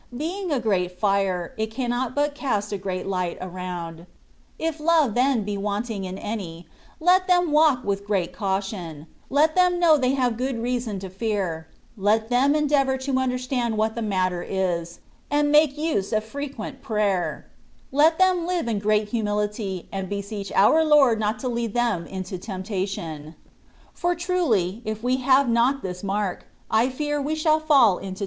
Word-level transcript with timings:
Being 0.17 0.51
a 0.51 0.59
great 0.59 0.97
fire, 0.99 1.53
it 1.57 1.67
can 1.69 1.91
not 1.91 2.15
but 2.15 2.33
cast 2.33 2.73
a 2.73 2.77
great 2.79 3.05
light 3.05 3.37
around. 3.39 4.07
K 4.57 4.71
love, 4.79 5.13
then, 5.13 5.43
be 5.43 5.57
wanting 5.57 6.05
in 6.05 6.17
any, 6.17 6.67
let 6.99 7.27
them 7.27 7.51
walk 7.51 7.83
with 7.83 8.07
great 8.07 8.33
cau 8.33 8.59
tion: 8.61 9.05
let 9.29 9.53
them 9.55 9.79
know 9.79 9.97
they 9.99 10.15
have 10.15 10.37
good 10.39 10.57
reason 10.59 10.97
to 11.01 11.09
fear: 11.11 11.67
let 11.95 12.29
them 12.29 12.55
endeavour 12.55 12.97
to 12.97 13.19
understand 13.19 13.77
what 13.77 13.93
the 13.93 14.01
matter 14.01 14.41
is, 14.41 15.01
and 15.29 15.51
make 15.51 15.77
use 15.77 16.11
of 16.11 16.23
frequent 16.23 16.81
prayer; 16.81 17.45
let 17.91 18.17
them 18.17 18.47
live 18.47 18.67
in 18.67 18.79
great 18.79 19.09
humility, 19.09 19.87
and 19.91 20.09
beseech 20.09 20.51
our 20.55 20.83
Lord 20.83 21.19
not 21.19 21.37
to 21.41 21.47
lead 21.47 21.75
them 21.75 22.07
into 22.07 22.39
temptation; 22.39 23.35
for 23.93 24.15
truly, 24.15 24.81
if 24.83 25.03
we 25.03 25.17
have 25.17 25.47
not 25.47 25.83
this 25.83 26.03
mark, 26.03 26.47
I 26.71 26.89
fear 26.89 27.21
we 27.21 27.35
shall 27.35 27.59
fall 27.59 27.59
into 27.59 27.67
204 27.67 27.69
THE 27.69 27.77
WAY 27.77 27.93
OF 27.93 27.99
PERFECTION. 28.15 28.19